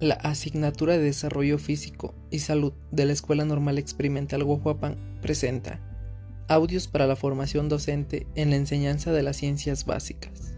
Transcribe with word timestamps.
la 0.00 0.14
Asignatura 0.14 0.92
de 0.94 1.04
Desarrollo 1.04 1.58
Físico 1.58 2.14
y 2.30 2.40
Salud 2.40 2.74
de 2.90 3.06
la 3.06 3.14
Escuela 3.14 3.46
Normal 3.46 3.78
Experimental 3.78 4.44
Guajuapan 4.44 5.18
presenta 5.22 5.80
Audios 6.48 6.86
para 6.86 7.06
la 7.06 7.16
formación 7.16 7.68
docente 7.68 8.26
en 8.34 8.50
la 8.50 8.56
enseñanza 8.56 9.12
de 9.12 9.22
las 9.22 9.38
ciencias 9.38 9.86
básicas. 9.86 10.54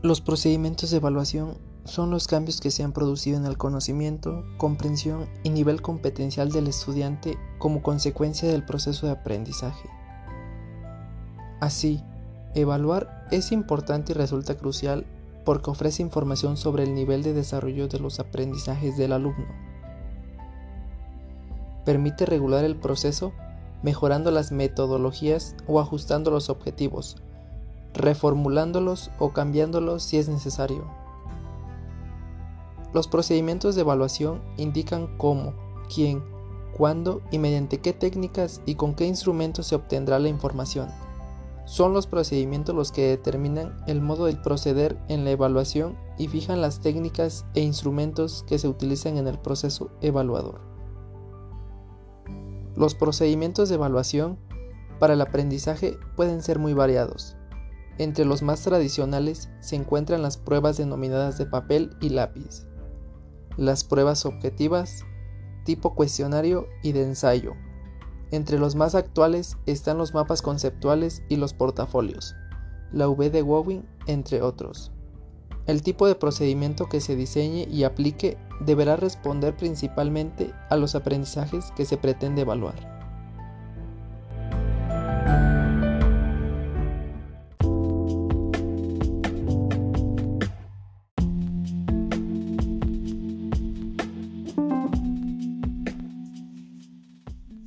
Los 0.00 0.20
procedimientos 0.20 0.90
de 0.90 0.98
evaluación 0.98 1.58
son 1.84 2.10
los 2.10 2.28
cambios 2.28 2.60
que 2.60 2.70
se 2.70 2.84
han 2.84 2.92
producido 2.92 3.36
en 3.36 3.46
el 3.46 3.58
conocimiento, 3.58 4.44
comprensión 4.58 5.28
y 5.42 5.50
nivel 5.50 5.82
competencial 5.82 6.52
del 6.52 6.68
estudiante 6.68 7.36
como 7.58 7.82
consecuencia 7.82 8.48
del 8.48 8.64
proceso 8.64 9.06
de 9.06 9.12
aprendizaje. 9.12 9.88
Así, 11.60 12.00
evaluar 12.54 13.26
es 13.32 13.50
importante 13.50 14.12
y 14.12 14.14
resulta 14.14 14.56
crucial 14.56 15.04
porque 15.44 15.70
ofrece 15.70 16.02
información 16.02 16.56
sobre 16.56 16.84
el 16.84 16.94
nivel 16.94 17.22
de 17.22 17.32
desarrollo 17.32 17.88
de 17.88 17.98
los 17.98 18.20
aprendizajes 18.20 18.96
del 18.96 19.12
alumno. 19.12 19.46
Permite 21.84 22.26
regular 22.26 22.64
el 22.64 22.76
proceso 22.76 23.32
mejorando 23.82 24.30
las 24.30 24.52
metodologías 24.52 25.56
o 25.66 25.80
ajustando 25.80 26.30
los 26.30 26.48
objetivos, 26.48 27.16
reformulándolos 27.94 29.10
o 29.18 29.32
cambiándolos 29.32 30.02
si 30.02 30.18
es 30.18 30.28
necesario. 30.28 30.86
Los 32.92 33.08
procedimientos 33.08 33.74
de 33.74 33.80
evaluación 33.80 34.40
indican 34.56 35.08
cómo, 35.16 35.54
quién, 35.92 36.22
cuándo 36.76 37.22
y 37.30 37.38
mediante 37.38 37.80
qué 37.80 37.92
técnicas 37.92 38.60
y 38.66 38.74
con 38.76 38.94
qué 38.94 39.06
instrumentos 39.06 39.66
se 39.66 39.74
obtendrá 39.74 40.18
la 40.18 40.28
información. 40.28 40.88
Son 41.64 41.92
los 41.92 42.06
procedimientos 42.06 42.74
los 42.74 42.90
que 42.90 43.08
determinan 43.08 43.76
el 43.86 44.00
modo 44.00 44.26
de 44.26 44.34
proceder 44.36 44.98
en 45.08 45.24
la 45.24 45.30
evaluación 45.30 45.96
y 46.18 46.28
fijan 46.28 46.60
las 46.60 46.80
técnicas 46.80 47.46
e 47.54 47.60
instrumentos 47.60 48.44
que 48.48 48.58
se 48.58 48.68
utilizan 48.68 49.16
en 49.16 49.28
el 49.28 49.38
proceso 49.38 49.90
evaluador. 50.00 50.60
Los 52.74 52.94
procedimientos 52.94 53.68
de 53.68 53.76
evaluación 53.76 54.38
para 54.98 55.14
el 55.14 55.20
aprendizaje 55.20 55.98
pueden 56.16 56.42
ser 56.42 56.58
muy 56.58 56.74
variados. 56.74 57.36
Entre 57.98 58.24
los 58.24 58.42
más 58.42 58.62
tradicionales 58.62 59.50
se 59.60 59.76
encuentran 59.76 60.22
las 60.22 60.38
pruebas 60.38 60.78
denominadas 60.78 61.38
de 61.38 61.46
papel 61.46 61.96
y 62.00 62.08
lápiz, 62.08 62.66
las 63.56 63.84
pruebas 63.84 64.24
objetivas, 64.24 65.04
tipo 65.64 65.94
cuestionario 65.94 66.66
y 66.82 66.92
de 66.92 67.02
ensayo, 67.02 67.52
entre 68.32 68.58
los 68.58 68.74
más 68.74 68.96
actuales 68.96 69.56
están 69.66 69.98
los 69.98 70.14
mapas 70.14 70.42
conceptuales 70.42 71.22
y 71.28 71.36
los 71.36 71.54
portafolios, 71.54 72.34
la 72.90 73.08
V 73.08 73.30
de 73.30 73.42
Wowing, 73.42 73.86
entre 74.06 74.42
otros. 74.42 74.90
El 75.66 75.82
tipo 75.82 76.08
de 76.08 76.16
procedimiento 76.16 76.88
que 76.88 77.00
se 77.00 77.14
diseñe 77.14 77.68
y 77.70 77.84
aplique 77.84 78.36
deberá 78.60 78.96
responder 78.96 79.56
principalmente 79.56 80.52
a 80.70 80.76
los 80.76 80.96
aprendizajes 80.96 81.70
que 81.76 81.84
se 81.84 81.96
pretende 81.96 82.42
evaluar. 82.42 83.01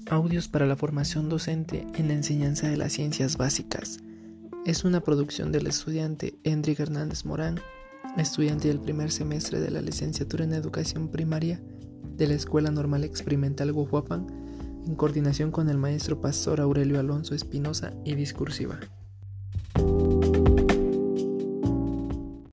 Audios 0.09 0.47
para 0.47 0.67
la 0.67 0.75
formación 0.75 1.29
docente 1.29 1.87
en 1.95 2.09
la 2.09 2.13
enseñanza 2.13 2.69
de 2.69 2.77
las 2.77 2.93
ciencias 2.93 3.37
básicas. 3.37 3.99
Es 4.63 4.83
una 4.83 5.01
producción 5.01 5.51
del 5.51 5.65
estudiante 5.65 6.37
Hendrik 6.43 6.79
Hernández 6.79 7.25
Morán, 7.25 7.59
estudiante 8.15 8.67
del 8.67 8.79
primer 8.79 9.11
semestre 9.11 9.59
de 9.59 9.71
la 9.71 9.81
licenciatura 9.81 10.43
en 10.43 10.53
educación 10.53 11.07
primaria 11.07 11.59
de 12.17 12.27
la 12.27 12.35
Escuela 12.35 12.69
Normal 12.69 13.03
Experimental 13.03 13.73
Guajuapan, 13.73 14.27
en 14.85 14.95
coordinación 14.95 15.49
con 15.49 15.69
el 15.69 15.77
maestro 15.77 16.21
pastor 16.21 16.61
Aurelio 16.61 16.99
Alonso 16.99 17.33
Espinosa 17.33 17.91
y 18.05 18.13
Discursiva. 18.13 18.79